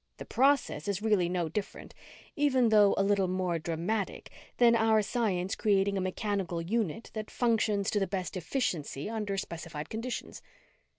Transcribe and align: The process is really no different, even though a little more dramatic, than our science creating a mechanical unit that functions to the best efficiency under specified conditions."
The 0.17 0.25
process 0.25 0.87
is 0.87 1.03
really 1.03 1.29
no 1.29 1.47
different, 1.47 1.93
even 2.35 2.69
though 2.69 2.95
a 2.97 3.03
little 3.03 3.27
more 3.27 3.59
dramatic, 3.59 4.31
than 4.57 4.75
our 4.75 5.03
science 5.03 5.53
creating 5.53 5.95
a 5.95 6.01
mechanical 6.01 6.59
unit 6.59 7.11
that 7.13 7.29
functions 7.29 7.91
to 7.91 7.99
the 7.99 8.07
best 8.07 8.35
efficiency 8.35 9.07
under 9.11 9.37
specified 9.37 9.89
conditions." 9.89 10.41